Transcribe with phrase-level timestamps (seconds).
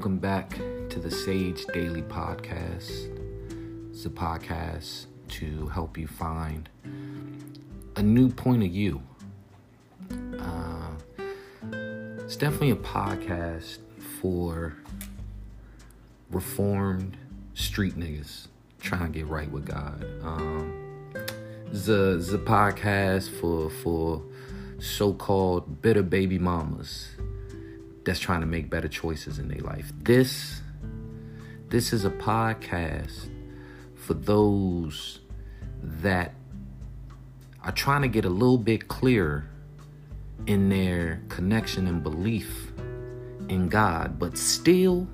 [0.00, 0.56] Welcome back
[0.88, 3.14] to the Sage Daily Podcast.
[3.90, 6.70] It's a podcast to help you find
[7.96, 9.02] a new point of view.
[10.38, 10.92] Uh,
[12.24, 13.80] it's definitely a podcast
[14.22, 14.74] for
[16.30, 17.18] reformed
[17.52, 18.46] street niggas
[18.80, 20.02] trying to get right with God.
[20.22, 21.12] Um,
[21.70, 24.22] it's a, podcast for for
[24.78, 27.10] so-called bitter baby mamas
[28.04, 29.92] that's trying to make better choices in their life.
[30.02, 30.62] This
[31.68, 33.30] this is a podcast
[33.94, 35.20] for those
[35.82, 36.34] that
[37.62, 39.48] are trying to get a little bit clearer
[40.46, 42.72] in their connection and belief
[43.48, 45.06] in God, but still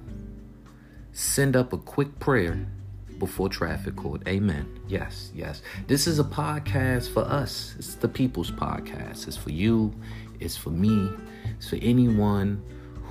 [1.12, 2.66] send up a quick prayer
[3.18, 4.22] before traffic court.
[4.26, 4.80] Amen.
[4.88, 5.62] Yes, yes.
[5.86, 7.74] This is a podcast for us.
[7.78, 9.26] It's the people's podcast.
[9.26, 9.95] It's for you.
[10.40, 11.10] It's for me.
[11.56, 12.62] It's for anyone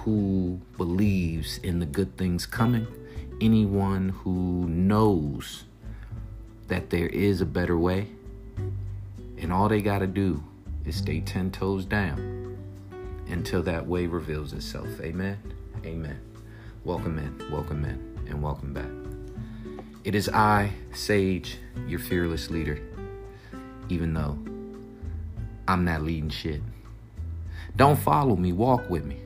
[0.05, 2.87] who believes in the good things coming,
[3.41, 5.63] anyone who knows
[6.67, 8.07] that there is a better way,
[9.39, 10.43] and all they got to do
[10.85, 12.57] is stay 10 toes down
[13.27, 14.87] until that way reveals itself.
[15.01, 15.37] Amen.
[15.83, 16.19] Amen.
[16.83, 19.14] Welcome in, welcome in, and welcome back.
[20.05, 22.79] It is I, Sage, your fearless leader,
[23.89, 24.37] even though
[25.67, 26.61] I'm not leading shit.
[27.75, 29.17] Don't follow me, walk with me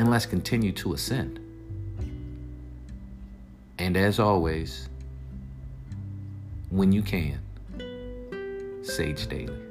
[0.00, 1.38] and let's continue to ascend.
[3.78, 4.88] And as always,
[6.70, 7.38] when you can,
[8.82, 9.69] Sage Daily.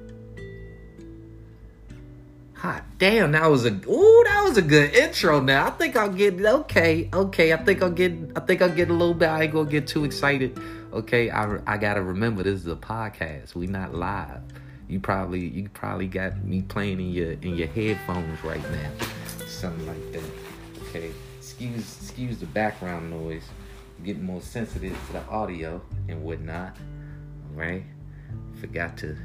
[2.59, 5.39] Hot damn, that was a ooh, that was a good intro.
[5.39, 7.53] Now I think I'll get okay, okay.
[7.53, 9.29] I think I'll get, I think I'll get a little bit.
[9.29, 10.59] I ain't gonna get too excited.
[10.91, 13.55] Okay, I I gotta remember this is a podcast.
[13.55, 14.41] We not live.
[14.87, 18.91] You probably you probably got me playing in your in your headphones right now
[19.59, 20.23] something like that.
[20.83, 23.43] Okay, excuse excuse the background noise.
[23.97, 26.77] I'm getting more sensitive to the audio and whatnot.
[26.77, 27.83] All right,
[28.61, 29.17] forgot to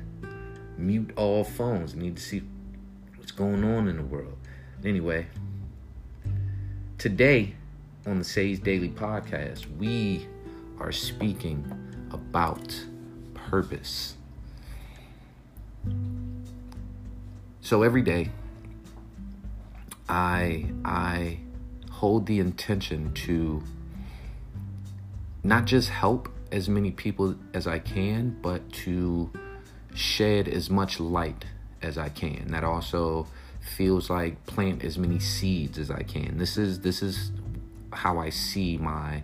[0.77, 1.95] mute all phones.
[1.95, 2.43] Need to see
[3.37, 4.37] going on in the world.
[4.85, 5.27] Anyway,
[6.99, 7.55] today
[8.07, 10.27] on the Sage Daily Podcast, we
[10.79, 11.65] are speaking
[12.11, 12.85] about
[13.35, 14.17] purpose.
[17.61, 18.31] So every day
[20.09, 21.39] I I
[21.91, 23.63] hold the intention to
[25.43, 29.31] not just help as many people as I can, but to
[29.95, 31.47] shed as much light
[31.85, 32.49] as I can.
[32.49, 33.27] That also
[33.61, 36.39] feels like plant as many seeds as I can.
[36.39, 37.31] This is this is
[37.93, 39.23] how I see my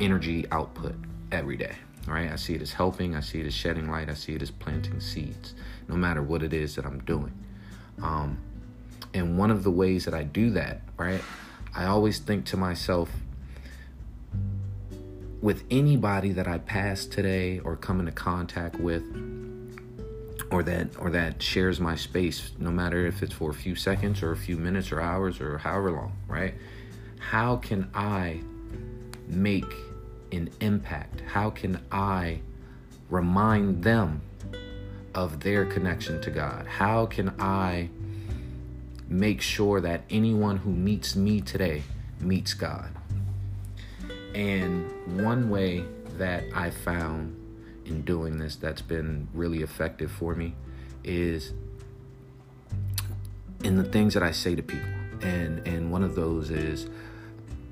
[0.00, 0.94] energy output
[1.30, 1.76] every day.
[2.06, 2.32] Right?
[2.32, 4.50] I see it as helping, I see it as shedding light, I see it as
[4.50, 5.54] planting seeds,
[5.86, 7.32] no matter what it is that I'm doing.
[8.02, 8.38] Um,
[9.12, 11.20] and one of the ways that I do that, right,
[11.74, 13.10] I always think to myself,
[15.42, 19.02] with anybody that I pass today or come into contact with,
[20.50, 24.22] or that or that shares my space, no matter if it's for a few seconds
[24.22, 26.54] or a few minutes or hours or however long, right?
[27.18, 28.40] How can I
[29.28, 29.72] make
[30.32, 31.20] an impact?
[31.20, 32.40] How can I
[33.08, 34.22] remind them
[35.14, 36.66] of their connection to God?
[36.66, 37.90] How can I
[39.10, 41.82] make sure that anyone who meets me today
[42.20, 42.90] meets God.
[44.34, 45.84] And one way
[46.16, 47.36] that I found
[47.90, 50.54] in doing this that's been really effective for me
[51.04, 51.52] is
[53.62, 54.88] in the things that I say to people.
[55.22, 56.88] And and one of those is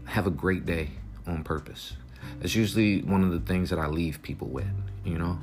[0.04, 0.90] have a great day
[1.26, 1.94] on purpose.
[2.42, 4.70] It's usually one of the things that I leave people with,
[5.04, 5.38] you know.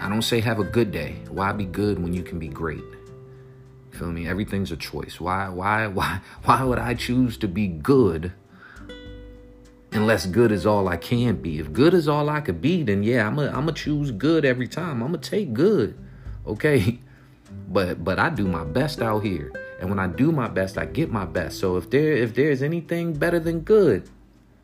[0.00, 1.16] I don't say have a good day.
[1.28, 2.84] Why be good when you can be great?
[3.92, 4.28] Feel me?
[4.28, 5.20] Everything's a choice.
[5.20, 8.32] Why why why why would I choose to be good
[9.96, 11.58] unless good is all I can be?
[11.58, 15.02] If good is all I could be, then yeah, I'm gonna choose good every time.
[15.02, 15.98] I'm gonna take good.
[16.46, 16.98] Okay?
[17.68, 19.52] But but I do my best out here.
[19.80, 21.58] And when I do my best, I get my best.
[21.58, 24.08] So if there if there's anything better than good,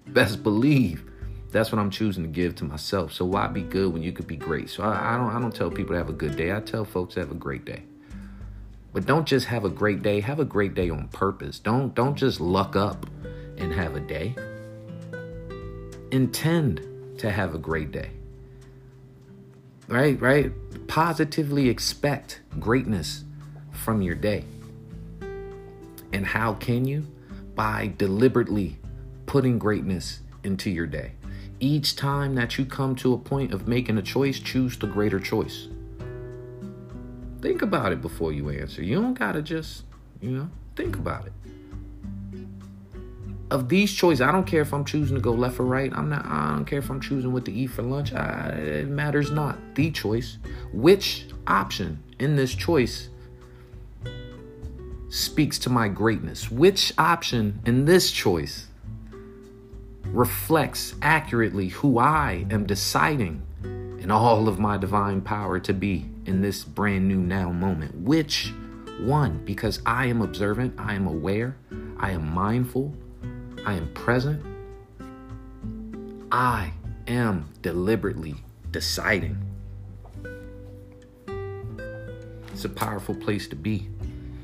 [0.07, 1.05] best believe
[1.51, 3.13] that's what I'm choosing to give to myself.
[3.13, 4.71] So why be good when you could be great?
[4.71, 6.55] So I, I don't I don't tell people to have a good day.
[6.55, 7.83] I tell folks to have a great day.
[8.93, 11.59] But don't just have a great day, have a great day on purpose.
[11.59, 13.07] Don't don't just luck up
[13.57, 14.35] and have a day.
[16.13, 18.11] Intend to have a great day.
[19.89, 20.21] Right?
[20.21, 20.53] Right?
[20.87, 23.25] Positively expect greatness
[23.71, 24.45] from your day.
[26.13, 27.07] And how can you?
[27.55, 28.77] By deliberately
[29.25, 31.13] putting greatness into your day.
[31.61, 35.19] Each time that you come to a point of making a choice, choose the greater
[35.19, 35.69] choice.
[37.41, 38.83] Think about it before you answer.
[38.83, 39.85] You don't gotta just,
[40.21, 41.33] you know, think about it.
[43.53, 45.93] Of these choices, I don't care if I'm choosing to go left or right.
[45.95, 46.25] I'm not.
[46.25, 48.13] I don't care if I'm choosing what to eat for lunch.
[48.15, 49.59] I, it matters not.
[49.75, 50.39] The choice,
[50.73, 53.11] which option in this choice
[55.11, 56.51] speaks to my greatness?
[56.51, 58.69] Which option in this choice
[60.07, 66.41] reflects accurately who I am deciding in all of my divine power to be in
[66.41, 67.95] this brand new now moment?
[67.97, 68.51] Which
[69.01, 69.45] one?
[69.45, 71.55] Because I am observant, I am aware,
[71.99, 72.95] I am mindful,
[73.65, 74.45] I am present.
[76.33, 76.73] I
[77.07, 78.37] am deliberately
[78.71, 79.39] deciding.
[82.53, 83.89] It's a powerful place to be.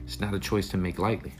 [0.04, 1.32] It's not a choice to make lightly.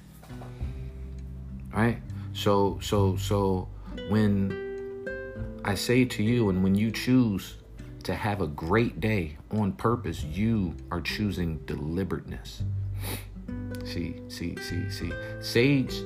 [1.73, 1.99] All right?
[2.33, 3.69] So so so
[4.09, 7.57] when I say to you and when you choose
[8.05, 12.63] to have a great day on purpose, you are choosing deliberateness.
[13.85, 15.13] See, see, see, see.
[15.41, 16.03] Sage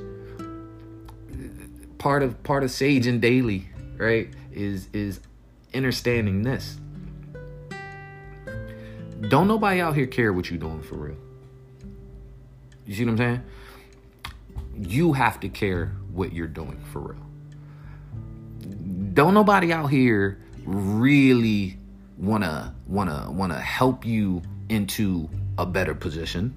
[2.02, 5.20] part of part of sage and daily, right, is is
[5.72, 6.76] understanding this.
[9.28, 11.16] Don't nobody out here care what you're doing for real.
[12.86, 13.42] You see what I'm saying?
[14.76, 17.26] You have to care what you're doing for real.
[19.14, 21.78] Don't nobody out here really
[22.18, 26.52] wanna wanna wanna help you into a better position,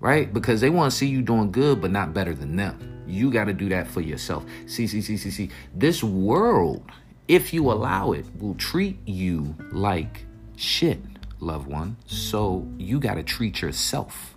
[0.00, 0.32] right?
[0.32, 2.91] Because they want to see you doing good, but not better than them.
[3.12, 4.42] You got to do that for yourself.
[4.66, 5.50] See, see, see, see, see.
[5.74, 6.90] This world,
[7.28, 10.24] if you allow it, will treat you like
[10.56, 10.98] shit,
[11.38, 11.98] loved one.
[12.06, 14.34] So you got to treat yourself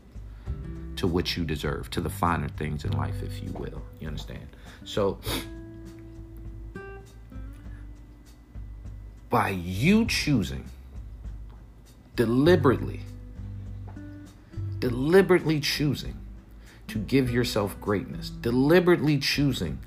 [0.97, 3.81] to what you deserve, to the finer things in life, if you will.
[4.01, 4.47] You understand?
[4.83, 5.19] So,
[9.29, 10.65] by you choosing
[12.17, 12.99] deliberately,
[14.79, 16.17] deliberately choosing
[16.87, 19.79] to give yourself greatness, deliberately choosing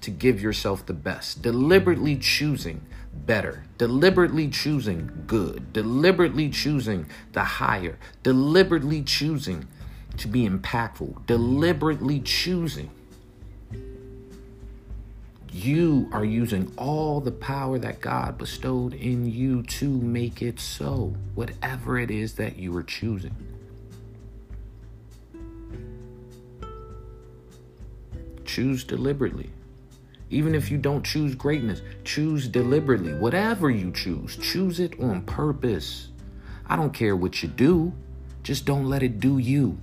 [0.00, 2.80] to give yourself the best, deliberately choosing
[3.12, 9.66] better, deliberately choosing good, deliberately choosing the higher, deliberately choosing
[10.16, 12.90] to be impactful, deliberately choosing.
[15.52, 21.14] You are using all the power that God bestowed in you to make it so,
[21.34, 23.34] whatever it is that you are choosing.
[28.50, 29.48] Choose deliberately.
[30.28, 33.14] Even if you don't choose greatness, choose deliberately.
[33.14, 36.08] Whatever you choose, choose it on purpose.
[36.66, 37.92] I don't care what you do,
[38.42, 39.78] just don't let it do you.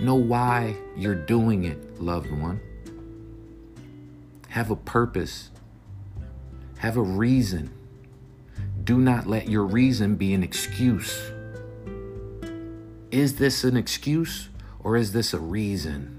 [0.00, 2.58] Know why you're doing it, loved one.
[4.48, 5.50] Have a purpose,
[6.78, 7.70] have a reason.
[8.82, 11.32] Do not let your reason be an excuse.
[13.10, 14.48] Is this an excuse
[14.80, 16.15] or is this a reason?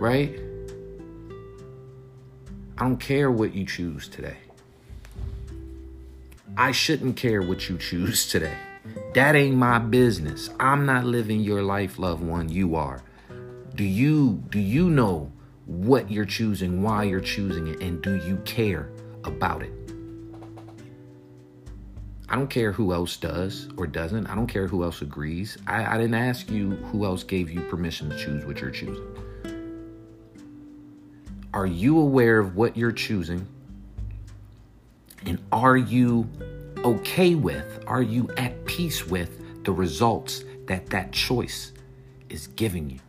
[0.00, 0.38] Right?
[2.76, 4.36] I don't care what you choose today.
[6.56, 8.56] I shouldn't care what you choose today.
[9.14, 10.50] That ain't my business.
[10.58, 12.48] I'm not living your life, loved one.
[12.48, 13.02] You are.
[13.74, 15.30] Do you do you know
[15.66, 18.90] what you're choosing, why you're choosing it, and do you care
[19.24, 19.72] about it?
[22.28, 24.26] I don't care who else does or doesn't.
[24.26, 25.56] I don't care who else agrees.
[25.66, 29.06] I, I didn't ask you who else gave you permission to choose what you're choosing.
[31.58, 33.44] Are you aware of what you're choosing?
[35.26, 36.28] And are you
[36.84, 41.72] okay with, are you at peace with the results that that choice
[42.28, 43.00] is giving you?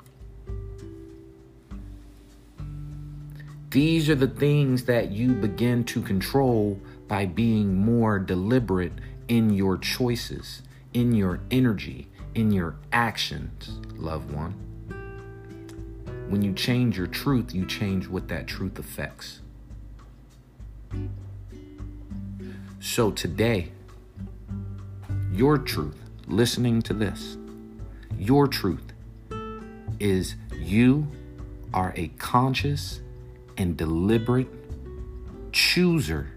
[3.70, 8.94] These are the things that you begin to control by being more deliberate
[9.28, 10.64] in your choices,
[10.96, 14.56] in your energy, in your actions, loved one.
[16.30, 19.40] When you change your truth, you change what that truth affects.
[22.80, 23.72] So today,
[25.34, 27.36] your truth, listening to this,
[28.20, 28.94] your truth
[30.00, 31.08] is you
[31.74, 33.02] are a conscious
[33.58, 34.50] and deliberate
[35.52, 36.30] chooser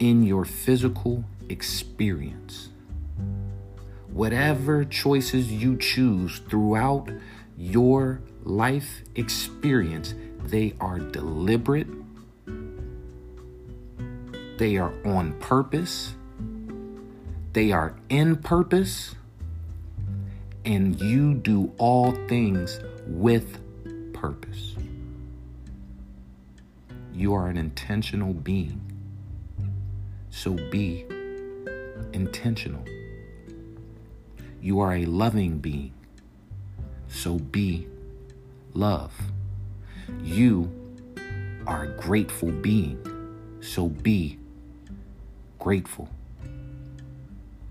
[0.00, 2.70] in your physical experience
[4.18, 7.08] whatever choices you choose throughout
[7.56, 11.86] your life experience, they are deliberate,
[14.58, 16.14] they are on purpose,
[17.52, 19.14] they are in purpose,
[20.64, 23.60] and you do all things with
[24.12, 24.74] purpose.
[27.14, 28.80] You are an intentional being.
[30.30, 31.06] So be
[32.12, 32.84] intentional.
[34.60, 35.92] You are a loving being.
[37.08, 37.86] So be
[38.74, 39.12] love.
[40.22, 40.70] You
[41.66, 42.98] are a grateful being.
[43.60, 44.38] So be
[45.58, 46.08] grateful.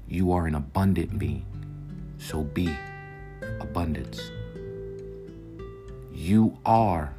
[0.07, 1.45] You are an abundant being.
[2.17, 2.75] So be
[3.59, 4.31] abundance.
[6.13, 7.13] You are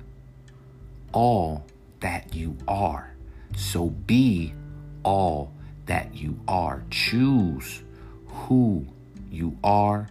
[1.13, 1.65] all
[2.01, 3.15] that you are.
[3.57, 4.55] So be
[5.03, 5.53] all
[5.87, 6.85] that you are.
[6.91, 7.83] Choose
[8.27, 8.87] who
[9.31, 10.09] you are,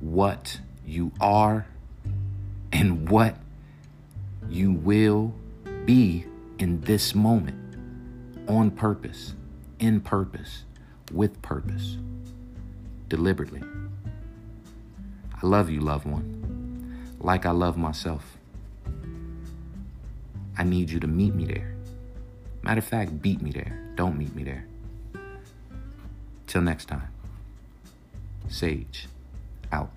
[0.00, 1.66] what you are,
[2.72, 3.36] and what
[4.48, 5.34] you will
[5.84, 6.24] be
[6.58, 7.76] in this moment
[8.48, 9.34] on purpose,
[9.78, 10.64] in purpose,
[11.12, 11.96] with purpose,
[13.08, 13.62] deliberately.
[15.42, 18.38] I love you, loved one, like I love myself.
[20.56, 21.74] I need you to meet me there.
[22.62, 23.78] Matter of fact, beat me there.
[23.96, 24.66] Don't meet me there.
[26.46, 27.13] Till next time.
[28.48, 29.08] Sage,
[29.72, 29.90] out.